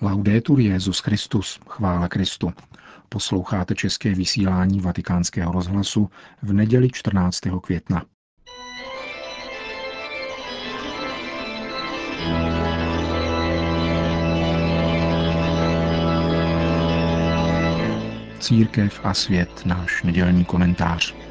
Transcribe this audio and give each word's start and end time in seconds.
Laudetur 0.00 0.60
Jezus 0.60 0.98
Christus, 0.98 1.60
chvála 1.68 2.08
Kristu. 2.08 2.52
Posloucháte 3.08 3.74
české 3.74 4.14
vysílání 4.14 4.80
Vatikánského 4.80 5.52
rozhlasu 5.52 6.10
v 6.42 6.52
neděli 6.52 6.88
14. 6.90 7.40
května. 7.62 8.04
Církev 18.40 19.00
a 19.04 19.14
svět, 19.14 19.62
náš 19.66 20.02
nedělní 20.02 20.44
komentář. 20.44 21.25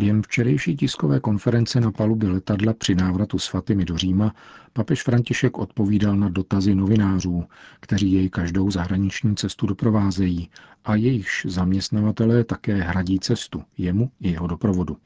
Během 0.00 0.22
včerejší 0.22 0.76
tiskové 0.76 1.20
konference 1.20 1.80
na 1.80 1.92
palubě 1.92 2.28
letadla 2.28 2.72
při 2.72 2.94
návratu 2.94 3.38
s 3.38 3.56
do 3.84 3.96
Říma 3.96 4.34
papež 4.72 5.02
František 5.02 5.58
odpovídal 5.58 6.16
na 6.16 6.28
dotazy 6.28 6.74
novinářů, 6.74 7.44
kteří 7.80 8.12
jej 8.12 8.28
každou 8.28 8.70
zahraniční 8.70 9.36
cestu 9.36 9.66
doprovázejí 9.66 10.50
a 10.84 10.94
jejichž 10.94 11.46
zaměstnavatelé 11.46 12.44
také 12.44 12.74
hradí 12.74 13.20
cestu, 13.20 13.62
jemu 13.78 14.10
i 14.20 14.30
jeho 14.30 14.46
doprovodu. 14.46 14.96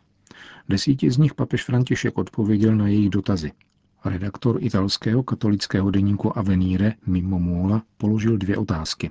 Desíti 0.68 1.10
z 1.10 1.18
nich 1.18 1.34
papež 1.34 1.64
František 1.64 2.18
odpověděl 2.18 2.76
na 2.76 2.88
jejich 2.88 3.10
dotazy. 3.10 3.52
Redaktor 4.04 4.58
italského 4.60 5.22
katolického 5.22 5.90
deníku 5.90 6.38
Avenire 6.38 6.92
Mimo 7.06 7.38
Mola 7.38 7.82
položil 7.98 8.38
dvě 8.38 8.56
otázky. 8.56 9.10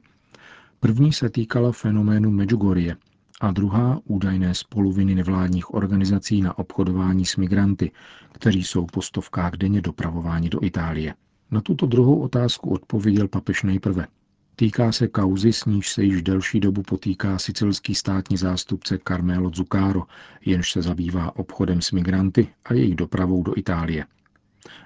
První 0.80 1.14
se 1.14 1.30
týkala 1.30 1.72
fenoménu 1.72 2.32
Medjugorje, 2.32 2.96
a 3.44 3.52
druhá 3.52 4.00
údajné 4.06 4.56
spoluviny 4.56 5.16
nevládních 5.16 5.74
organizací 5.74 6.42
na 6.42 6.58
obchodování 6.58 7.26
s 7.26 7.38
migranty, 7.38 7.92
kteří 8.32 8.64
jsou 8.64 8.86
po 8.86 9.02
stovkách 9.02 9.52
denně 9.52 9.82
dopravováni 9.82 10.50
do 10.50 10.60
Itálie. 10.64 11.14
Na 11.52 11.62
tuto 11.62 11.86
druhou 11.86 12.20
otázku 12.20 12.70
odpověděl 12.70 13.28
papež 13.28 13.64
nejprve. 13.64 14.08
Týká 14.56 14.92
se 14.92 15.08
kauzy, 15.08 15.54
s 15.54 15.66
níž 15.66 15.90
se 15.90 16.04
již 16.04 16.22
delší 16.22 16.60
dobu 16.60 16.82
potýká 16.82 17.38
sicilský 17.40 17.96
státní 17.96 18.38
zástupce 18.38 19.00
Carmelo 19.08 19.52
Zuccaro, 19.54 20.04
jenž 20.46 20.72
se 20.72 20.82
zabývá 20.82 21.36
obchodem 21.36 21.82
s 21.82 21.92
migranty 21.92 22.48
a 22.66 22.74
jejich 22.74 22.96
dopravou 22.96 23.44
do 23.44 23.58
Itálie. 23.58 24.06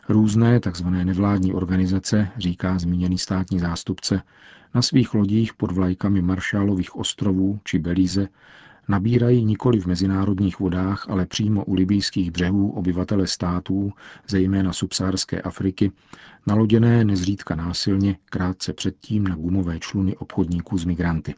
Různé 0.09 0.59
tzv. 0.59 0.87
nevládní 0.87 1.53
organizace, 1.53 2.27
říká 2.37 2.79
zmíněný 2.79 3.17
státní 3.17 3.59
zástupce, 3.59 4.21
na 4.75 4.81
svých 4.81 5.13
lodích 5.13 5.53
pod 5.53 5.71
vlajkami 5.71 6.21
Maršálových 6.21 6.95
ostrovů 6.95 7.59
či 7.63 7.79
Belize 7.79 8.27
nabírají 8.87 9.45
nikoli 9.45 9.79
v 9.79 9.85
mezinárodních 9.85 10.59
vodách, 10.59 11.05
ale 11.09 11.25
přímo 11.25 11.65
u 11.65 11.73
libijských 11.73 12.31
břehů 12.31 12.71
obyvatele 12.71 13.27
států, 13.27 13.93
zejména 14.27 14.73
subsárské 14.73 15.41
Afriky, 15.41 15.91
naloděné 16.47 17.05
nezřídka 17.05 17.55
násilně 17.55 18.17
krátce 18.25 18.73
předtím 18.73 19.27
na 19.27 19.35
gumové 19.35 19.79
čluny 19.79 20.17
obchodníků 20.17 20.77
z 20.77 20.85
migranty. 20.85 21.35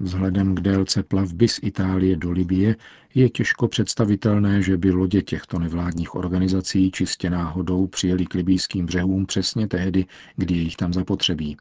Vzhledem 0.00 0.54
k 0.54 0.60
délce 0.60 1.02
plavby 1.02 1.48
z 1.48 1.60
Itálie 1.62 2.16
do 2.16 2.30
Libie 2.30 2.76
je 3.14 3.28
těžko 3.28 3.68
představitelné, 3.68 4.62
že 4.62 4.76
by 4.76 4.90
lodě 4.90 5.22
těchto 5.22 5.58
nevládních 5.58 6.14
organizací 6.14 6.90
čistě 6.90 7.30
náhodou 7.30 7.86
přijeli 7.86 8.26
k 8.26 8.34
libijským 8.34 8.86
břehům 8.86 9.26
přesně 9.26 9.68
tehdy, 9.68 10.06
kdy 10.36 10.54
je 10.54 10.62
jich 10.62 10.76
tam 10.76 10.92
zapotřebí. 10.92 11.56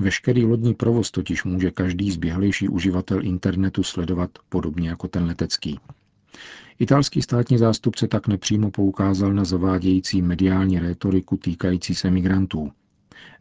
Veškerý 0.00 0.44
lodní 0.44 0.74
provoz 0.74 1.10
totiž 1.10 1.44
může 1.44 1.70
každý 1.70 2.10
zběhlejší 2.10 2.68
uživatel 2.68 3.24
internetu 3.24 3.82
sledovat 3.82 4.30
podobně 4.48 4.88
jako 4.88 5.08
ten 5.08 5.24
letecký. 5.24 5.80
Italský 6.78 7.22
státní 7.22 7.58
zástupce 7.58 8.08
tak 8.08 8.28
nepřímo 8.28 8.70
poukázal 8.70 9.32
na 9.32 9.44
zavádějící 9.44 10.22
mediální 10.22 10.78
rétoriku 10.78 11.36
týkající 11.36 11.94
se 11.94 12.10
migrantů. 12.10 12.72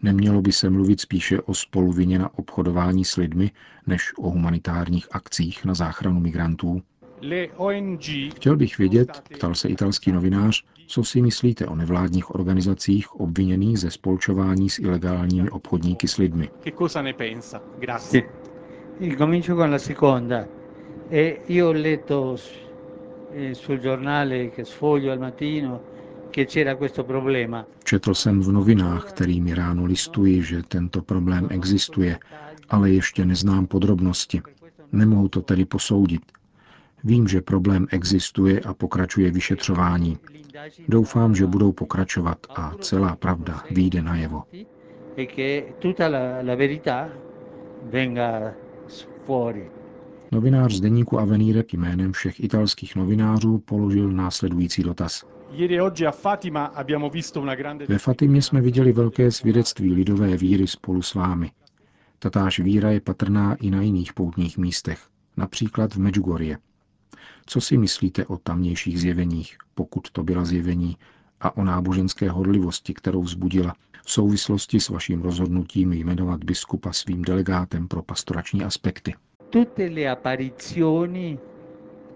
Nemělo 0.02 0.42
by 0.42 0.52
se 0.52 0.70
mluvit 0.70 1.02
spíše 1.02 1.42
o 1.42 1.54
spoluvině 1.54 2.20
na 2.20 2.38
obchodování 2.38 3.05
s 3.05 3.15
lidmi, 3.15 3.52
než 3.88 4.14
o 4.17 4.30
humanitárních 4.30 5.08
akcích 5.11 5.65
na 5.65 5.73
záchranu 5.73 6.20
migrantů? 6.20 6.82
Chtěl 8.36 8.58
bych 8.58 8.77
vědět, 8.77 9.23
ptal 9.36 9.55
se 9.55 9.70
italský 9.70 10.11
novinář, 10.11 10.64
co 10.87 11.04
si 11.04 11.21
myslíte 11.21 11.66
o 11.66 11.76
nevládních 11.76 12.36
organizacích 12.36 13.16
obviněných 13.16 13.80
ze 13.80 13.92
spolčování 13.92 14.70
s 14.70 14.80
ilegálními 14.80 15.49
obchodníky 15.49 16.08
s 16.08 16.17
lidmi? 16.17 16.49
Comincio 19.17 19.55
con 19.55 19.71
la 19.71 19.80
seconda. 19.80 20.45
E 21.11 21.37
io 21.48 21.66
ho 21.66 21.71
letto 21.73 22.36
sul 23.54 23.77
giornale 23.77 24.49
che 24.49 24.66
sfoglio 24.66 25.11
al 25.11 25.20
mattino 25.20 25.82
Četl 27.83 28.14
jsem 28.14 28.42
v 28.42 28.52
novinách, 28.52 29.05
kterými 29.05 29.53
ráno 29.53 29.86
listuji, 29.86 30.42
že 30.43 30.64
tento 30.64 31.02
problém 31.02 31.48
existuje, 31.52 32.20
ale 32.70 32.92
ještě 32.92 33.25
neznám 33.25 33.67
podrobnosti. 33.67 34.42
Nemohu 34.92 35.27
to 35.27 35.42
tedy 35.42 35.65
posoudit. 35.65 36.21
Vím, 37.03 37.27
že 37.27 37.42
problém 37.42 37.87
existuje 37.92 38.59
a 38.59 38.73
pokračuje 38.73 39.31
vyšetřování. 39.31 40.17
Doufám, 40.87 41.36
že 41.36 41.45
budou 41.45 41.71
pokračovat 41.71 42.37
a 42.55 42.73
celá 42.81 43.15
pravda 43.15 43.64
vyjde 43.71 44.02
najevo. 44.02 44.43
Novinář 50.31 50.73
z 50.73 50.80
deníku 50.81 51.19
Avenire 51.19 51.64
jménem 51.73 52.11
všech 52.11 52.43
italských 52.43 52.95
novinářů 52.95 53.58
položil 53.58 54.11
následující 54.11 54.83
dotaz. 54.83 55.36
Ve 57.88 57.98
Fatimě 57.98 58.42
jsme 58.42 58.62
viděli 58.62 58.92
velké 58.92 59.32
svědectví 59.32 59.94
lidové 59.94 60.38
víry 60.38 60.68
spolu 60.68 61.02
s 61.02 61.14
vámi. 61.14 61.52
Tatáž 62.20 62.60
víra 62.60 62.92
je 62.92 63.02
patrná 63.02 63.56
i 63.56 63.72
na 63.72 63.82
jiných 63.82 64.14
poutních 64.14 64.58
místech, 64.58 65.00
například 65.38 65.94
v 65.94 65.98
Medjugorje. 65.98 66.58
Co 67.46 67.62
si 67.62 67.78
myslíte 67.78 68.26
o 68.26 68.38
tamnějších 68.38 69.00
zjeveních, 69.00 69.58
pokud 69.76 70.12
to 70.12 70.24
byla 70.24 70.46
zjevení, 70.46 70.98
a 71.42 71.58
o 71.58 71.64
náboženské 71.64 72.30
hodlivosti, 72.30 72.94
kterou 72.94 73.22
vzbudila 73.22 73.74
v 74.06 74.12
souvislosti 74.12 74.80
s 74.80 74.90
vaším 74.90 75.22
rozhodnutím 75.22 75.94
jmenovat 75.94 76.44
biskupa 76.44 76.94
svým 76.94 77.22
delegátem 77.22 77.88
pro 77.88 78.04
pastorační 78.04 78.64
aspekty? 78.64 79.14
Tutte 79.50 79.84
le 79.90 80.10
apparizioni 80.10 81.40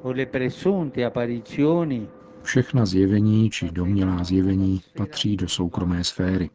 o 0.02 0.12
le 0.12 0.25
presunte 0.25 1.06
apparizioni 1.06 2.08
Všechna 2.44 2.85
zjevení 2.85 3.50
či 3.50 3.72
domnělá 3.72 4.24
zjevení 4.24 4.81
patří 4.97 5.38
do 5.38 5.47
soukromé 5.47 6.03
sféry. 6.03 6.50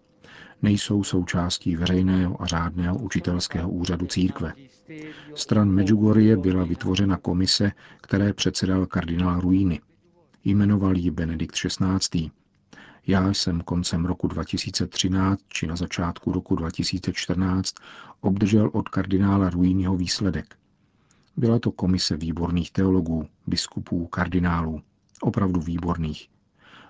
Nejsou 0.63 1.05
součástí 1.05 1.77
veřejného 1.77 2.43
a 2.43 2.47
řádného 2.47 2.99
učitelského 2.99 3.71
úřadu 3.71 4.07
církve. 4.07 4.53
Stran 5.35 5.71
Medjugorje 5.71 6.37
byla 6.37 6.65
vytvořena 6.65 7.17
komise, 7.17 7.73
které 8.03 8.33
předsedal 8.33 8.87
kardinál 8.87 9.41
Ruini. 9.41 9.81
Jmenoval 10.45 10.97
ji 10.97 11.11
Benedikt 11.11 11.55
XVI. 11.55 12.31
Já 13.07 13.29
jsem 13.29 13.61
koncem 13.61 14.05
roku 14.05 14.29
2013 14.29 15.41
či 15.49 15.67
na 15.67 15.77
začátku 15.77 16.33
roku 16.33 16.57
2014 16.57 17.75
obdržel 18.21 18.71
od 18.73 18.89
kardinála 18.89 19.51
Ruiniho 19.51 19.97
výsledek. 19.97 20.55
Byla 21.37 21.59
to 21.59 21.71
komise 21.71 22.17
výborných 22.17 22.71
teologů, 22.71 23.27
biskupů, 23.47 24.07
kardinálů 24.07 24.83
opravdu 25.21 25.60
výborných. 25.60 26.28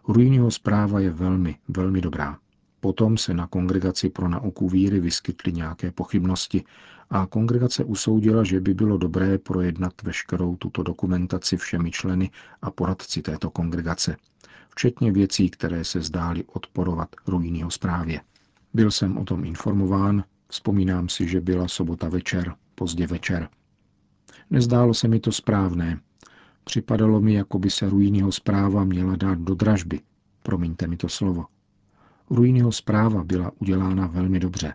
Ruiniho 0.08 0.50
zpráva 0.50 1.00
je 1.00 1.10
velmi, 1.10 1.56
velmi 1.68 2.00
dobrá. 2.00 2.38
Potom 2.80 3.16
se 3.16 3.34
na 3.34 3.46
kongregaci 3.46 4.10
pro 4.10 4.28
nauku 4.28 4.68
víry 4.68 5.00
vyskytly 5.00 5.52
nějaké 5.52 5.92
pochybnosti 5.92 6.64
a 7.10 7.26
kongregace 7.26 7.84
usoudila, 7.84 8.44
že 8.44 8.60
by 8.60 8.74
bylo 8.74 8.98
dobré 8.98 9.38
projednat 9.38 10.02
veškerou 10.02 10.56
tuto 10.56 10.82
dokumentaci 10.82 11.56
všemi 11.56 11.90
členy 11.90 12.30
a 12.62 12.70
poradci 12.70 13.22
této 13.22 13.50
kongregace, 13.50 14.16
včetně 14.68 15.12
věcí, 15.12 15.50
které 15.50 15.84
se 15.84 16.00
zdály 16.00 16.44
odporovat 16.44 17.08
Ruiniho 17.26 17.70
zprávě. 17.70 18.20
Byl 18.74 18.90
jsem 18.90 19.18
o 19.18 19.24
tom 19.24 19.44
informován, 19.44 20.24
vzpomínám 20.48 21.08
si, 21.08 21.28
že 21.28 21.40
byla 21.40 21.68
sobota 21.68 22.08
večer, 22.08 22.54
pozdě 22.74 23.06
večer. 23.06 23.48
Nezdálo 24.50 24.94
se 24.94 25.08
mi 25.08 25.20
to 25.20 25.32
správné, 25.32 26.00
Připadalo 26.68 27.20
mi, 27.20 27.34
jako 27.34 27.58
by 27.58 27.70
se 27.70 27.90
Ruínyho 27.90 28.32
zpráva 28.32 28.84
měla 28.84 29.16
dát 29.16 29.38
do 29.38 29.54
dražby. 29.54 30.00
Promiňte 30.42 30.86
mi 30.86 30.96
to 30.96 31.08
slovo. 31.08 31.44
Ruínyho 32.30 32.72
zpráva 32.72 33.24
byla 33.24 33.52
udělána 33.58 34.06
velmi 34.06 34.40
dobře. 34.40 34.74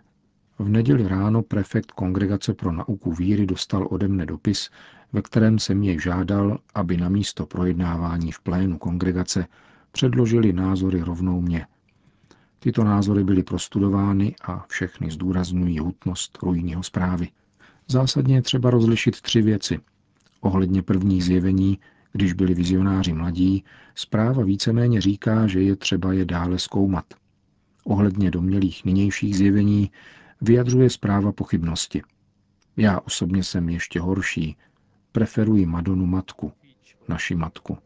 V 0.58 0.68
neděli 0.68 1.08
ráno 1.08 1.42
prefekt 1.42 1.92
Kongregace 1.92 2.54
pro 2.54 2.72
nauku 2.72 3.12
víry 3.12 3.46
dostal 3.46 3.88
ode 3.90 4.08
mne 4.08 4.26
dopis, 4.26 4.70
ve 5.12 5.22
kterém 5.22 5.58
se 5.58 5.74
mě 5.74 5.98
žádal, 5.98 6.58
aby 6.74 6.96
na 6.96 7.08
místo 7.08 7.46
projednávání 7.46 8.32
v 8.32 8.40
plénu 8.40 8.78
kongregace 8.78 9.46
předložili 9.92 10.52
názory 10.52 11.00
rovnou 11.00 11.40
mě. 11.40 11.66
Tyto 12.58 12.84
názory 12.84 13.24
byly 13.24 13.42
prostudovány 13.42 14.34
a 14.44 14.64
všechny 14.68 15.10
zdůrazňují 15.10 15.78
hutnost 15.78 16.38
rujíního 16.42 16.82
zprávy. 16.82 17.28
Zásadně 17.88 18.34
je 18.34 18.42
třeba 18.42 18.70
rozlišit 18.70 19.20
tři 19.20 19.42
věci– 19.42 19.80
ohledně 20.42 20.82
prvních 20.82 21.24
zjevení, 21.24 21.78
Když 22.12 22.32
byli 22.32 22.54
vizionáři 22.54 23.12
mladí, 23.12 23.64
zpráva 23.94 24.44
víceméně 24.44 25.00
říká, 25.00 25.46
že 25.46 25.62
je 25.62 25.76
třeba 25.76 26.12
je 26.12 26.24
dále 26.24 26.58
zkoumat. 26.58 27.04
Ohledně 27.84 28.30
domělých 28.30 28.84
nynějších 28.84 29.36
zjevení 29.36 29.90
vyjadřuje 30.40 30.90
zpráva 30.90 31.32
pochybnosti. 31.32 32.02
Já 32.76 33.00
osobně 33.00 33.44
jsem 33.44 33.68
ještě 33.68 34.00
horší. 34.00 34.56
Preferuji 35.12 35.66
Madonu 35.66 36.06
matku, 36.06 36.52
naši 37.08 37.34
matku, 37.34 37.78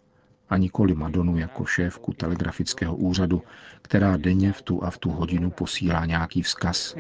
a 0.49 0.56
nikoli 0.56 0.94
Madonu 0.94 1.38
jako 1.38 1.64
šéfku 1.64 2.12
telegrafického 2.12 2.97
úřadu, 2.97 3.43
která 3.82 4.17
denně 4.17 4.53
v 4.53 4.62
tu 4.62 4.85
a 4.85 4.91
v 4.91 4.99
tu 4.99 5.11
hodinu 5.11 5.50
posílá 5.50 6.06
nějaký 6.06 6.43
vzkaz. 6.43 6.97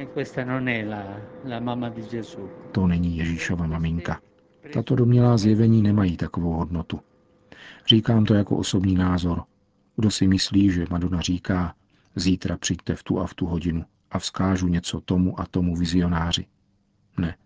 To 2.72 2.86
není 2.86 3.16
Ježíšova 3.16 3.66
maminka. 3.66 4.20
Tato 4.72 4.96
domělá 4.96 5.36
zjevení 5.36 5.82
nemají 5.82 6.16
takovou 6.16 6.52
hodnotu. 6.52 7.00
Říkám 7.86 8.24
to 8.24 8.34
jako 8.34 8.56
osobní 8.56 8.94
názor. 8.94 9.42
Kdo 9.96 10.10
si 10.10 10.26
myslí, 10.26 10.70
že 10.70 10.86
Madonna 10.90 11.20
říká, 11.20 11.74
zítra 12.16 12.56
přijďte 12.56 12.94
v 12.94 13.02
tu 13.02 13.20
a 13.20 13.26
v 13.26 13.34
tu 13.34 13.46
hodinu 13.46 13.84
a 14.10 14.18
vzkážu 14.18 14.68
něco 14.68 15.00
tomu 15.00 15.40
a 15.40 15.46
tomu 15.46 15.76
vizionáři. 15.76 16.46
Ne. 17.18 17.36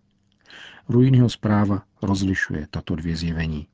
Ruinního 0.89 1.29
zpráva 1.29 1.83
rozlišuje 2.01 2.67
tato 2.71 2.95
dvě 2.95 3.15
zjevení. 3.15 3.67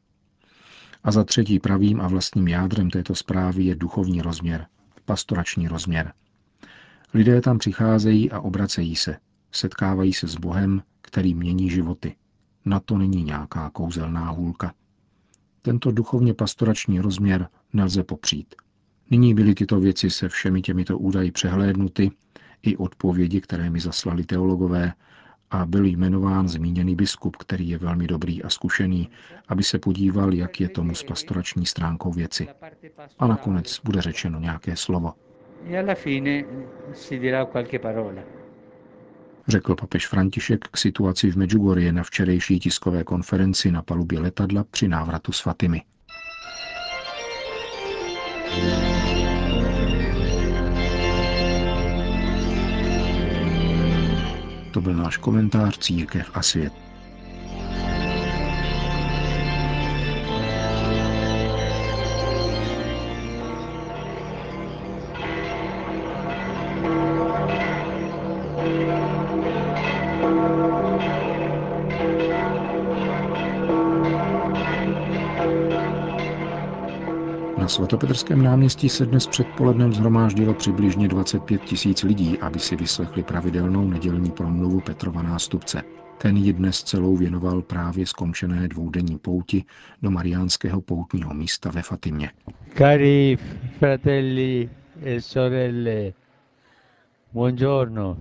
A 1.04 1.12
za 1.12 1.24
třetí 1.24 1.60
pravým 1.60 2.02
a 2.02 2.08
vlastním 2.08 2.48
jádrem 2.48 2.90
této 2.90 3.16
zprávy 3.16 3.64
je 3.64 3.76
duchovní 3.76 4.22
rozměr, 4.22 4.68
pastorační 5.06 5.68
rozměr. 5.68 6.14
Lidé 7.14 7.42
tam 7.42 7.58
přicházejí 7.58 8.32
a 8.32 8.40
obracejí 8.40 8.96
se, 8.96 9.18
setkávají 9.52 10.14
se 10.14 10.28
s 10.28 10.36
Bohem, 10.36 10.84
který 11.02 11.34
mění 11.34 11.70
životy. 11.70 12.16
Na 12.68 12.80
to 12.80 12.98
není 12.98 13.24
nějaká 13.24 13.70
kouzelná 13.70 14.30
hůlka. 14.30 14.74
Tento 15.62 15.92
duchovně 15.92 16.34
pastorační 16.34 17.00
rozměr 17.00 17.48
nelze 17.74 18.04
popřít. 18.04 18.56
Nyní 19.12 19.34
byly 19.34 19.56
tyto 19.56 19.80
věci 19.80 20.10
se 20.10 20.30
všemi 20.30 20.62
těmito 20.62 20.98
údaji 20.98 21.32
přehlédnuty, 21.32 22.12
i 22.62 22.78
odpovědi, 22.78 23.42
které 23.42 23.70
mi 23.70 23.80
zaslali 23.80 24.24
teologové, 24.24 24.94
a 25.52 25.66
byl 25.66 25.86
jmenován 25.86 26.48
zmíněný 26.48 26.96
biskup, 26.96 27.36
který 27.36 27.70
je 27.70 27.78
velmi 27.78 28.08
dobrý 28.08 28.44
a 28.44 28.50
zkušený, 28.50 29.10
aby 29.48 29.64
se 29.64 29.80
podíval, 29.80 30.34
jak 30.34 30.62
je 30.62 30.70
tomu 30.70 30.96
s 30.96 31.04
pastorační 31.04 31.66
stránkou 31.66 32.12
věci. 32.12 32.48
A 33.20 33.28
nakonec 33.28 33.80
bude 33.84 34.02
řečeno 34.02 34.40
nějaké 34.40 34.76
slovo. 34.76 35.14
Řekl 39.48 39.76
papež 39.76 40.08
František 40.08 40.68
k 40.68 40.78
situaci 40.78 41.32
v 41.32 41.38
Medjugorje 41.38 41.92
na 41.94 42.04
včerejší 42.04 42.60
tiskové 42.60 43.04
konferenci 43.04 43.72
na 43.72 43.82
palubě 43.82 44.20
letadla 44.20 44.64
při 44.72 44.88
návratu 44.88 45.32
s 45.32 45.40
Fatimy. 45.40 45.82
To 54.74 54.82
byl 54.82 54.94
náš 54.94 55.18
komentář 55.18 55.78
Církev 55.78 56.32
a 56.34 56.42
svět. 56.42 56.74
Na 77.68 77.72
svatopetrském 77.72 78.44
náměstí 78.44 78.90
se 78.90 79.06
dnes 79.06 79.28
předpolednem 79.28 79.94
zhromáždilo 79.94 80.54
přibližně 80.54 81.08
25 81.08 81.62
tisíc 81.62 82.04
lidí, 82.04 82.38
aby 82.40 82.60
si 82.60 82.76
vyslechli 82.76 83.24
pravidelnou 83.24 83.88
nedělní 83.88 84.32
promluvu 84.32 84.80
Petrova 84.80 85.22
nástupce. 85.22 85.82
Ten 86.18 86.38
ji 86.38 86.54
dnes 86.54 86.84
celou 86.84 87.18
věnoval 87.18 87.62
právě 87.62 88.06
skončené 88.06 88.68
dvoudenní 88.68 89.18
pouti 89.18 89.64
do 90.02 90.12
mariánského 90.12 90.82
poutního 90.82 91.34
místa 91.34 91.72
ve 91.72 91.82
Fatimě. 91.82 92.32
Cari 92.78 93.38
fratelli 93.80 94.70
e 95.04 95.22
sorelle, 95.22 96.14
buongiorno. 97.34 98.18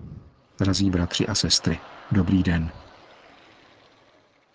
Drazí 0.59 0.91
bratři 0.91 1.27
a 1.27 1.35
sestry, 1.35 1.79
dobrý 2.13 2.43
den. 2.43 2.71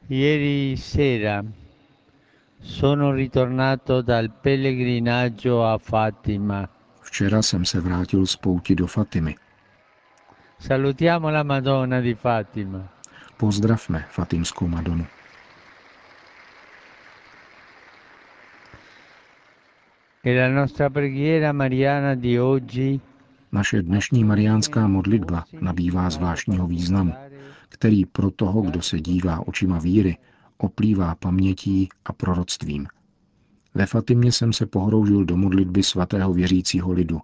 Ieri 0.10 0.76
sera 0.78 1.44
Sono 2.62 3.12
ritornato 3.12 4.02
dal 4.02 4.30
pellegrinaggio 4.42 5.66
a 5.66 5.78
Fatima. 5.78 6.70
Včera 7.02 7.42
jsem 7.42 7.66
se 7.66 7.80
vrátil 7.80 8.26
z 8.26 8.36
pouti 8.36 8.76
do 8.76 8.88
Fatimy. 8.88 9.36
Salutiamo 10.60 11.30
la 11.30 11.44
Madonna 11.44 12.00
di 12.02 12.16
Fatima. 12.16 12.88
Pozdravme 13.38 14.06
Fatimskou 14.10 14.68
Madonu. 14.68 15.06
E 20.24 20.36
la 20.36 20.50
nostra 20.50 20.90
preghiera 20.90 21.52
mariana 21.52 22.16
di 22.16 22.40
oggi 22.40 23.02
naše 23.52 23.82
dnešní 23.82 24.24
mariánská 24.24 24.88
modlitba 24.88 25.44
nabývá 25.62 26.10
zvláštního 26.10 26.68
významu, 26.68 27.14
který 27.70 28.06
pro 28.06 28.32
toho, 28.32 28.62
kdo 28.62 28.82
se 28.82 29.00
dívá 29.00 29.48
očima 29.48 29.80
víry, 29.80 30.18
oplývá 30.64 31.16
pamětí 31.16 31.90
a 32.06 32.14
proroctvím. 32.14 32.88
Ve 33.74 33.86
Fatimě 33.86 34.32
jsem 34.32 34.54
se 34.54 34.66
pohroužil 34.66 35.26
do 35.26 35.38
modlitby 35.38 35.84
svatého 35.84 36.34
věřícího 36.34 36.92
lidu, 36.92 37.20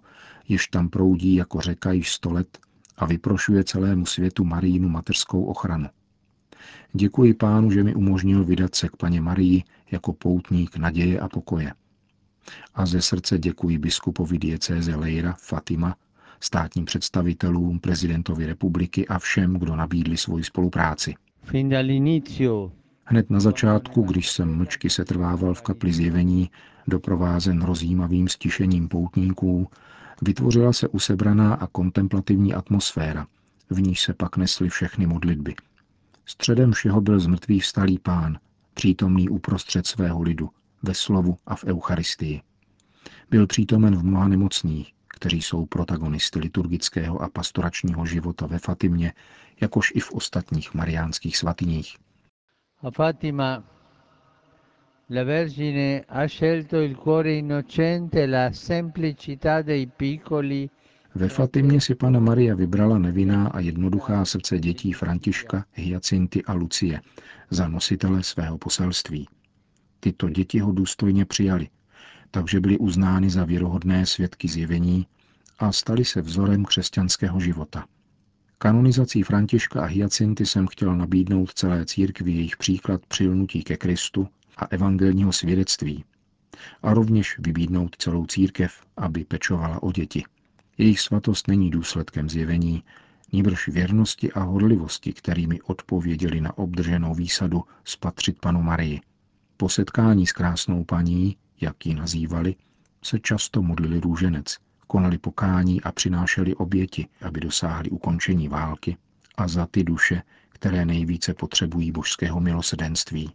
jež 0.48 0.66
tam 0.66 0.88
proudí 0.88 1.34
jako 1.34 1.60
řeka 1.60 1.92
již 1.92 2.12
sto 2.12 2.32
let 2.32 2.58
a 2.96 3.06
vyprošuje 3.06 3.64
celému 3.64 4.06
světu 4.06 4.44
Marínu 4.44 4.88
mateřskou 4.88 5.44
ochranu. 5.44 5.88
Děkuji 6.92 7.34
pánu, 7.34 7.70
že 7.70 7.84
mi 7.84 7.94
umožnil 7.94 8.44
vydat 8.44 8.74
se 8.74 8.88
k 8.88 8.96
paně 8.96 9.20
Marii 9.20 9.62
jako 9.90 10.12
poutník 10.12 10.76
naděje 10.76 11.20
a 11.20 11.28
pokoje. 11.28 11.72
A 12.74 12.86
ze 12.86 13.02
srdce 13.02 13.38
děkuji 13.38 13.78
biskupovi 13.78 14.38
diecéze 14.38 14.96
Lejra 14.96 15.36
Fatima, 15.40 15.96
státním 16.40 16.84
představitelům, 16.84 17.78
prezidentovi 17.78 18.46
republiky 18.46 19.08
a 19.08 19.18
všem, 19.18 19.54
kdo 19.54 19.76
nabídli 19.76 20.16
svoji 20.16 20.44
spolupráci. 20.44 21.14
Fin 21.42 21.68
dall'inizio 21.68 22.72
Hned 23.10 23.30
na 23.30 23.40
začátku, 23.40 24.02
když 24.02 24.30
jsem 24.30 24.56
mlčky 24.56 24.90
se 24.90 25.04
trvával 25.04 25.54
v 25.54 25.62
kapli 25.62 25.92
zjevení, 25.92 26.50
doprovázen 26.86 27.62
rozjímavým 27.62 28.28
stišením 28.28 28.88
poutníků, 28.88 29.70
vytvořila 30.22 30.72
se 30.72 30.88
usebraná 30.88 31.54
a 31.54 31.66
kontemplativní 31.66 32.54
atmosféra, 32.54 33.26
v 33.70 33.80
níž 33.80 34.02
se 34.02 34.14
pak 34.14 34.36
nesly 34.36 34.68
všechny 34.68 35.06
modlitby. 35.06 35.54
Středem 36.26 36.72
všeho 36.72 37.00
byl 37.00 37.20
zmrtvý 37.20 37.60
vstalý 37.60 37.98
pán, 37.98 38.38
přítomný 38.74 39.28
uprostřed 39.28 39.86
svého 39.86 40.22
lidu, 40.22 40.50
ve 40.82 40.94
slovu 40.94 41.36
a 41.46 41.56
v 41.56 41.64
Eucharistii. 41.64 42.42
Byl 43.30 43.46
přítomen 43.46 43.96
v 43.96 44.04
mnoha 44.04 44.28
nemocných, 44.28 44.92
kteří 45.08 45.42
jsou 45.42 45.66
protagonisty 45.66 46.38
liturgického 46.38 47.22
a 47.22 47.28
pastoračního 47.28 48.06
života 48.06 48.46
ve 48.46 48.58
Fatimě, 48.58 49.12
jakož 49.60 49.92
i 49.94 50.00
v 50.00 50.12
ostatních 50.12 50.74
mariánských 50.74 51.36
svatyních. 51.36 51.96
A 52.80 52.90
Fatima 52.92 53.60
la 55.06 55.24
Vergine 55.24 56.04
ha 56.06 56.26
scelto 56.26 56.76
il 56.76 56.94
cuore 56.94 57.34
innocente 57.34 58.24
la 58.26 58.52
semplicità 58.52 59.62
dei 59.62 59.88
piccoli 59.88 60.70
Ve 61.14 61.28
Fatimě 61.28 61.80
si 61.80 61.94
pana 61.94 62.20
Maria 62.20 62.54
vybrala 62.54 62.98
nevinná 62.98 63.46
a 63.48 63.60
jednoduchá 63.60 64.24
srdce 64.24 64.58
dětí 64.58 64.92
Františka, 64.92 65.64
Hyacinty 65.72 66.44
a 66.44 66.52
Lucie 66.52 67.00
za 67.50 67.68
nositele 67.68 68.22
svého 68.22 68.58
poselství. 68.58 69.28
Tyto 70.00 70.28
děti 70.28 70.58
ho 70.58 70.72
důstojně 70.72 71.24
přijali, 71.24 71.68
takže 72.30 72.60
byly 72.60 72.78
uznány 72.78 73.30
za 73.30 73.44
věrohodné 73.44 74.06
svědky 74.06 74.48
zjevení 74.48 75.06
a 75.58 75.72
stali 75.72 76.04
se 76.04 76.22
vzorem 76.22 76.64
křesťanského 76.64 77.40
života. 77.40 77.84
Kanonizací 78.60 79.22
Františka 79.22 79.82
a 79.82 79.84
Hyacinty 79.84 80.46
jsem 80.46 80.66
chtěl 80.66 80.96
nabídnout 80.96 81.52
celé 81.54 81.86
církvi 81.86 82.32
jejich 82.32 82.56
příklad 82.56 83.06
přilnutí 83.06 83.62
ke 83.62 83.76
Kristu 83.76 84.28
a 84.56 84.64
evangelního 84.64 85.32
svědectví 85.32 86.04
a 86.82 86.94
rovněž 86.94 87.38
vybídnout 87.38 87.96
celou 87.96 88.26
církev, 88.26 88.82
aby 88.96 89.24
pečovala 89.24 89.82
o 89.82 89.92
děti. 89.92 90.24
Jejich 90.78 91.00
svatost 91.00 91.48
není 91.48 91.70
důsledkem 91.70 92.28
zjevení, 92.28 92.82
níbrž 93.32 93.68
věrnosti 93.68 94.32
a 94.32 94.40
hodlivosti, 94.40 95.12
kterými 95.12 95.60
odpověděli 95.60 96.40
na 96.40 96.58
obdrženou 96.58 97.14
výsadu 97.14 97.64
spatřit 97.84 98.40
panu 98.40 98.62
Marii. 98.62 99.00
Po 99.56 99.68
setkání 99.68 100.26
s 100.26 100.32
krásnou 100.32 100.84
paní, 100.84 101.36
jak 101.60 101.86
ji 101.86 101.94
nazývali, 101.94 102.54
se 103.02 103.20
často 103.20 103.62
modlili 103.62 104.00
růženec, 104.00 104.58
konali 104.88 105.18
pokání 105.18 105.82
a 105.82 105.92
přinášeli 105.92 106.54
oběti, 106.54 107.06
aby 107.22 107.40
dosáhli 107.40 107.90
ukončení 107.90 108.48
války 108.48 108.96
a 109.36 109.48
za 109.48 109.66
ty 109.66 109.84
duše, 109.84 110.22
které 110.48 110.84
nejvíce 110.84 111.34
potřebují 111.34 111.92
božského 111.92 112.40
milosedenství. 112.40 113.30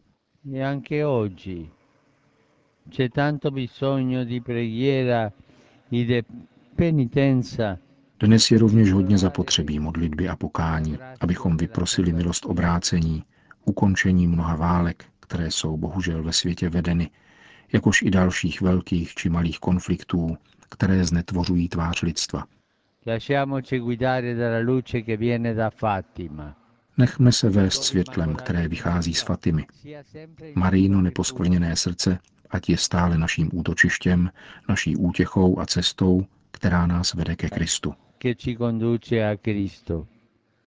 E 0.54 0.64
anche 0.64 1.06
oggi 1.06 1.70
C'è 2.90 3.10
tanto 3.10 3.52
bisogno 3.52 4.26
di 4.26 4.42
preghiera 4.42 5.32
e 5.92 6.06
di 6.06 6.24
penitenza 6.76 7.78
Dnes 8.20 8.52
je 8.52 8.60
rovněž 8.60 8.92
hodně 8.92 9.18
zapotřebí 9.18 9.80
modlitby 9.80 10.30
a 10.30 10.36
pokání, 10.36 10.98
abychom 11.20 11.58
vyprosili 11.58 12.14
milost 12.14 12.46
obrácení, 12.46 13.24
ukončení 13.66 14.28
mnoha 14.28 14.56
válek, 14.56 15.06
které 15.20 15.52
jsou 15.52 15.78
bohužel 15.78 16.24
ve 16.24 16.34
světě 16.34 16.70
vedeny, 16.70 17.10
jakož 17.74 18.02
i 18.02 18.12
dalších 18.12 18.62
velkých 18.62 19.14
či 19.14 19.30
malých 19.30 19.60
konfliktů, 19.60 20.38
které 20.70 21.06
znetvořují 21.06 21.70
tvář 21.70 22.02
lidstva. 22.02 22.46
Nechme 26.98 27.32
se 27.32 27.50
vést 27.50 27.84
světlem, 27.84 28.36
které 28.36 28.68
vychází 28.68 29.14
z 29.14 29.22
Fatimy. 29.22 29.66
Marijno 30.56 31.02
neposkvrněné 31.02 31.76
srdce, 31.76 32.20
ať 32.50 32.70
je 32.70 32.78
stále 32.78 33.18
naším 33.18 33.50
útočištěm, 33.54 34.30
naší 34.70 34.96
útěchou 34.96 35.60
a 35.60 35.66
cestou, 35.66 36.26
která 36.52 36.88
nás 36.88 37.14
vede 37.14 37.36
ke 37.36 37.50
Kristu. 37.50 37.94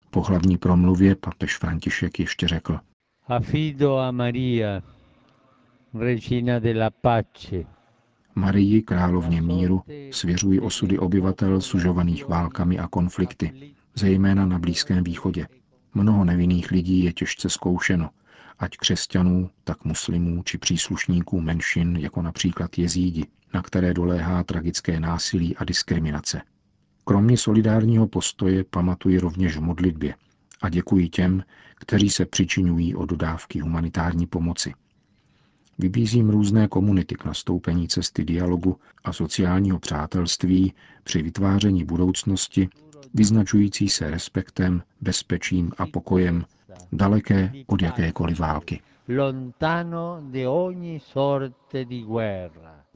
Po 0.09 0.21
hlavní 0.21 0.57
promluvě 0.57 1.15
papež 1.15 1.57
František 1.57 2.19
ještě 2.19 2.47
řekl, 2.47 2.79
Affido 3.27 3.97
a 3.97 4.11
Maria, 4.11 4.81
Regina 5.93 6.59
della 6.59 6.89
Pace, 6.89 7.65
Marii, 8.35 8.81
královně 8.81 9.41
míru, 9.41 9.81
svěřují 10.11 10.59
osudy 10.59 10.99
obyvatel 10.99 11.61
sužovaných 11.61 12.27
válkami 12.27 12.79
a 12.79 12.87
konflikty, 12.87 13.73
zejména 13.95 14.45
na 14.45 14.59
Blízkém 14.59 15.03
východě. 15.03 15.47
Mnoho 15.93 16.25
nevinných 16.25 16.71
lidí 16.71 17.03
je 17.03 17.13
těžce 17.13 17.49
zkoušeno, 17.49 18.09
ať 18.59 18.77
křesťanů, 18.77 19.49
tak 19.63 19.85
muslimů 19.85 20.43
či 20.43 20.57
příslušníků 20.57 21.41
menšin, 21.41 21.97
jako 21.97 22.21
například 22.21 22.77
jezídi, 22.77 23.25
na 23.53 23.61
které 23.61 23.93
doléhá 23.93 24.43
tragické 24.43 24.99
násilí 24.99 25.57
a 25.57 25.63
diskriminace. 25.63 26.41
Kromě 27.05 27.37
solidárního 27.37 28.07
postoje 28.07 28.63
pamatuji 28.63 29.19
rovněž 29.19 29.57
v 29.57 29.61
modlitbě 29.61 30.15
a 30.61 30.69
děkuji 30.69 31.09
těm, 31.09 31.43
kteří 31.75 32.09
se 32.09 32.25
přičiňují 32.25 32.95
o 32.95 33.05
dodávky 33.05 33.59
humanitární 33.59 34.27
pomoci. 34.27 34.73
Vybízím 35.79 36.29
různé 36.29 36.67
komunity 36.67 37.15
k 37.15 37.25
nastoupení 37.25 37.87
cesty 37.87 38.25
dialogu 38.25 38.79
a 39.03 39.13
sociálního 39.13 39.79
přátelství 39.79 40.73
při 41.03 41.21
vytváření 41.21 41.83
budoucnosti, 41.83 42.69
vyznačující 43.13 43.89
se 43.89 44.11
respektem, 44.11 44.83
bezpečím 45.01 45.71
a 45.77 45.85
pokojem, 45.85 46.45
daleké 46.91 47.51
od 47.67 47.81
jakékoliv 47.81 48.39
války. 48.39 48.81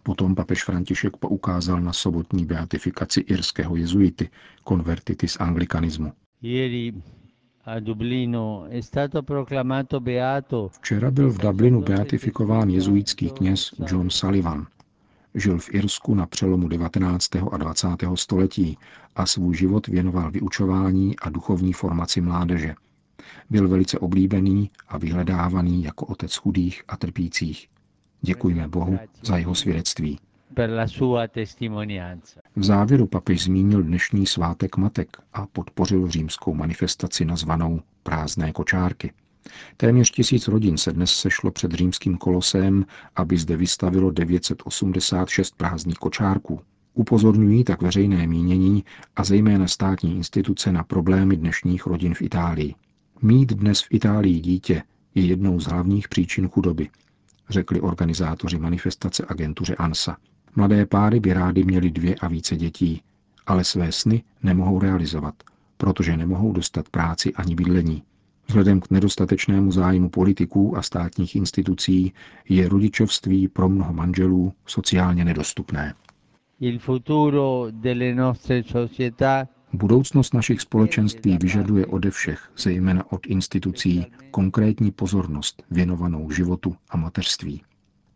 Potom 0.03 0.36
papež 0.36 0.63
František 0.63 1.17
poukázal 1.17 1.81
na 1.81 1.93
sobotní 1.93 2.46
beatifikaci 2.46 3.19
irského 3.19 3.75
jezuity, 3.75 4.29
konvertitis 4.63 5.38
anglikanismu. 5.39 6.13
Včera 10.71 11.12
byl 11.12 11.31
v 11.31 11.38
Dublinu 11.38 11.81
beatifikován 11.81 12.69
jezuitský 12.69 13.29
kněz 13.29 13.74
John 13.88 14.09
Sullivan. 14.09 14.67
Žil 15.36 15.57
v 15.57 15.74
Irsku 15.74 16.15
na 16.15 16.25
přelomu 16.25 16.67
19. 16.67 17.36
a 17.51 17.57
20. 17.57 17.88
století 18.15 18.77
a 19.15 19.25
svůj 19.25 19.55
život 19.55 19.88
věnoval 19.88 20.31
vyučování 20.31 21.19
a 21.19 21.29
duchovní 21.29 21.74
formaci 21.74 22.21
mládeže. 22.21 22.75
Byl 23.50 23.67
velice 23.67 24.00
oblíbený 24.00 24.71
a 24.88 24.97
vyhledávaný 24.97 25.83
jako 25.83 26.05
otec 26.05 26.36
chudých 26.36 26.83
a 26.88 26.97
trpících. 26.97 27.67
Děkujeme 28.21 28.67
Bohu 28.67 29.00
za 29.21 29.38
jeho 29.38 29.55
svědectví. 29.55 30.19
V 32.56 32.63
závěru 32.63 33.08
papež 33.08 33.44
zmínil 33.44 33.84
dnešní 33.84 34.25
svátek 34.25 34.77
matek 34.77 35.18
a 35.34 35.48
podpořil 35.48 36.08
římskou 36.08 36.54
manifestaci 36.54 37.25
nazvanou 37.25 37.82
Prázdné 38.04 38.51
kočárky. 38.51 39.13
Téměř 39.77 40.12
tisíc 40.12 40.48
rodin 40.48 40.77
se 40.77 40.94
dnes 40.94 41.12
sešlo 41.12 41.51
před 41.51 41.72
římským 41.72 42.18
kolosem, 42.18 42.86
aby 43.16 43.38
zde 43.38 43.58
vystavilo 43.58 44.12
986 44.12 45.56
prázdných 45.58 45.98
kočárků. 45.98 46.62
Upozorňují 46.94 47.63
tak 47.63 47.82
veřejné 47.82 48.27
mínění 48.27 48.84
a 49.16 49.24
zejména 49.24 49.68
státní 49.68 50.16
instituce 50.16 50.72
na 50.72 50.84
problémy 50.84 51.38
dnešních 51.38 51.86
rodin 51.86 52.13
v 52.13 52.22
Itálii. 52.22 52.75
Mít 53.22 53.54
dnes 53.54 53.82
v 53.82 53.88
Itálii 53.89 54.39
dítě 54.39 54.84
je 55.16 55.25
jednou 55.25 55.60
z 55.60 55.66
hlavních 55.66 56.08
příčin 56.08 56.48
chudoby, 56.48 56.89
řekli 57.50 57.82
organizátoři 57.82 58.60
manifestace 58.60 59.25
agentuře 59.27 59.75
ANSA. 59.75 60.18
Mladé 60.57 60.85
páry 60.85 61.19
by 61.19 61.33
rády 61.33 61.63
měly 61.63 61.91
dvě 61.91 62.15
a 62.15 62.27
více 62.27 62.55
dětí, 62.55 63.01
ale 63.47 63.63
své 63.63 63.91
sny 63.91 64.23
nemohou 64.43 64.79
realizovat, 64.79 65.35
protože 65.77 66.17
nemohou 66.17 66.51
dostat 66.51 66.89
práci 66.89 67.33
ani 67.33 67.55
bydlení. 67.55 68.03
Vzhledem 68.47 68.79
k 68.79 68.89
nedostatečnému 68.89 69.71
zájmu 69.71 70.09
politiků 70.09 70.77
a 70.77 70.81
státních 70.81 71.35
institucí 71.35 72.13
je 72.49 72.69
rodičovství 72.69 73.47
pro 73.47 73.69
mnoho 73.69 73.93
manželů 73.93 74.53
sociálně 74.65 75.25
nedostupné. 75.25 75.93
Budoucnost 79.73 80.33
našich 80.33 80.61
společenství 80.61 81.37
vyžaduje 81.41 81.85
ode 81.85 82.11
všech, 82.11 82.51
zejména 82.57 83.11
od 83.11 83.27
institucí, 83.27 84.05
konkrétní 84.31 84.91
pozornost 84.91 85.63
věnovanou 85.71 86.31
životu 86.31 86.75
a 86.89 86.97
mateřství. 86.97 87.61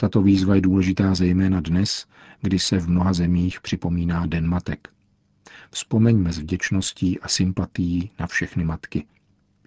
Tato 0.01 0.21
výzva 0.21 0.55
je 0.55 0.61
důležitá 0.61 1.15
zejména 1.15 1.61
dnes, 1.61 2.05
kdy 2.41 2.59
se 2.59 2.79
v 2.79 2.89
mnoha 2.89 3.13
zemích 3.13 3.61
připomíná 3.61 4.25
Den 4.25 4.47
matek. 4.47 4.87
Vzpomeňme 5.71 6.33
s 6.33 6.39
vděčností 6.39 7.19
a 7.19 7.27
sympatií 7.27 8.11
na 8.19 8.27
všechny 8.27 8.63
matky, 8.63 9.05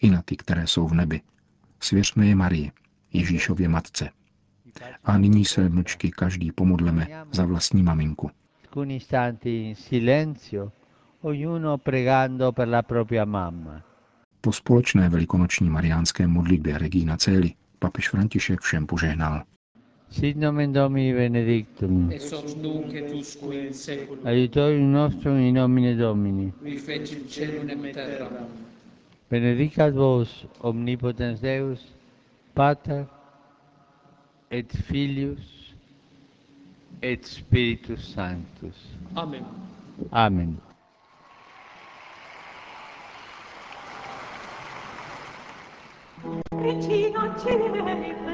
i 0.01 0.11
na 0.11 0.23
ty, 0.23 0.37
které 0.37 0.67
jsou 0.67 0.89
v 0.89 0.95
nebi. 0.95 1.21
Svěřme 1.81 2.27
je 2.27 2.35
Marii, 2.35 2.73
Ježíšově 3.13 3.69
matce. 3.69 4.11
A 5.05 5.19
nyní 5.19 5.45
se 5.45 5.69
mlčky 5.69 6.11
každý 6.11 6.53
pomodleme 6.53 7.07
za 7.33 7.45
vlastní 7.47 7.83
maminku. 7.83 8.31
alcuni 8.67 8.97
istanti 8.97 9.69
in 9.69 9.75
silenzio, 9.75 10.73
ognuno 11.21 11.79
pregando 11.79 12.53
per 12.53 12.69
la 12.69 12.83
propria 12.83 13.25
mamma. 13.25 13.83
Po 14.41 14.53
společné 14.53 15.09
velikonoční 15.09 15.71
mariánské 15.71 16.27
modlitbě 16.27 16.79
Regina 16.79 17.17
Celi 17.17 17.53
papež 17.79 18.09
František 18.09 18.61
všem 18.61 18.87
požehnal. 18.87 19.45
Sit 20.15 20.37
nomen 20.37 20.73
Domini 20.73 21.13
benedictum, 21.13 22.13
ex 22.13 22.31
hoc 22.31 22.45
nunc 22.63 22.95
et 22.95 23.11
usque 23.13 23.53
in 23.53 23.73
seculum, 23.75 24.25
aiutorium 24.25 24.93
nostrum 24.93 25.41
in 25.41 25.55
nomine 25.55 25.97
Domini. 25.97 26.53
qui 26.63 26.77
fecit 26.79 27.29
celum 27.29 27.85
et 27.85 27.95
terram. 27.95 28.47
Benedicat 29.29 29.91
vos 29.91 30.47
omnipotens 30.63 31.41
Deus, 31.41 31.81
Pater 32.55 33.07
et 34.53 34.71
Filius 34.87 35.75
et 37.03 37.25
Spiritus 37.27 38.15
Sanctus. 38.15 38.79
Amen. 39.17 39.45
Amen. 40.13 40.61
Regina 46.53 47.35
Celi 47.37 48.34